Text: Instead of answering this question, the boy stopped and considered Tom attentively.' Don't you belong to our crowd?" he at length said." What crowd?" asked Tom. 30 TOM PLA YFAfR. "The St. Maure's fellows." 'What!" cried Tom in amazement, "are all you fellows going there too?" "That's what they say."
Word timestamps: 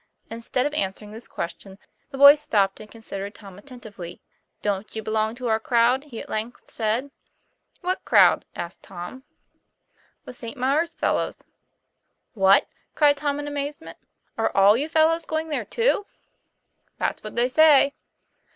Instead 0.31 0.65
of 0.65 0.73
answering 0.73 1.11
this 1.11 1.27
question, 1.27 1.77
the 2.09 2.17
boy 2.17 2.33
stopped 2.33 2.79
and 2.79 2.89
considered 2.89 3.35
Tom 3.35 3.59
attentively.' 3.59 4.19
Don't 4.63 4.95
you 4.95 5.03
belong 5.03 5.35
to 5.35 5.47
our 5.47 5.59
crowd?" 5.59 6.05
he 6.05 6.19
at 6.19 6.27
length 6.27 6.71
said." 6.71 7.11
What 7.81 8.03
crowd?" 8.03 8.43
asked 8.55 8.81
Tom. 8.81 9.21
30 9.21 9.21
TOM 9.21 9.21
PLA 9.21 9.21
YFAfR. 9.21 10.25
"The 10.25 10.33
St. 10.33 10.57
Maure's 10.57 10.95
fellows." 10.95 11.43
'What!" 12.33 12.67
cried 12.95 13.17
Tom 13.17 13.39
in 13.39 13.47
amazement, 13.47 13.99
"are 14.39 14.51
all 14.57 14.75
you 14.75 14.89
fellows 14.89 15.23
going 15.25 15.49
there 15.49 15.65
too?" 15.65 16.07
"That's 16.97 17.23
what 17.23 17.35
they 17.35 17.47
say." 17.47 17.93